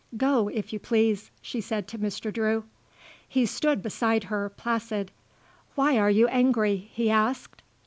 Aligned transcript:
"Go, 0.17 0.47
if 0.47 0.73
you 0.73 0.79
please," 0.79 1.29
she 1.43 1.61
said 1.61 1.87
to 1.89 1.99
Mr. 1.99 2.33
Drew. 2.33 2.63
He 3.27 3.45
stood 3.45 3.83
beside 3.83 4.23
her, 4.23 4.49
placid. 4.49 5.11
"Why 5.75 5.99
are 5.99 6.09
you 6.09 6.27
angry?" 6.29 6.75
he 6.91 7.11
asked. 7.11 7.61